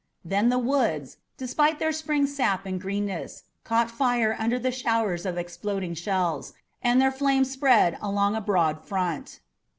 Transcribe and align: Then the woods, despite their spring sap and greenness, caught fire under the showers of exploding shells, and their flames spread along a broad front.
Then 0.25 0.49
the 0.49 0.57
woods, 0.57 1.17
despite 1.37 1.77
their 1.77 1.91
spring 1.91 2.25
sap 2.25 2.65
and 2.65 2.81
greenness, 2.81 3.43
caught 3.63 3.91
fire 3.91 4.35
under 4.39 4.57
the 4.57 4.71
showers 4.71 5.27
of 5.27 5.37
exploding 5.37 5.93
shells, 5.93 6.53
and 6.81 6.99
their 6.99 7.11
flames 7.11 7.51
spread 7.51 7.99
along 8.01 8.35
a 8.35 8.41
broad 8.41 8.83
front. 8.83 9.41